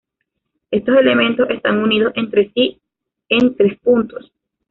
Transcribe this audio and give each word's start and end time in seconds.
Estos 0.71 0.97
elementos 0.97 1.47
están 1.51 1.77
unidos 1.77 2.13
entre 2.15 2.51
sí 2.53 2.81
en 3.29 3.55
tres 3.55 3.79
puntos. 3.81 4.31